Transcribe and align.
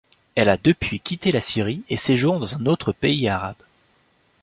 Elle 0.33 0.49
a 0.49 0.57
depuis 0.57 0.99
quitté 0.99 1.31
la 1.31 1.41
Syrie 1.41 1.83
et 1.87 1.95
séjourne 1.95 2.39
dans 2.39 2.55
un 2.57 2.65
autre 2.65 2.91
pays 2.91 3.29
arabe. 3.29 3.61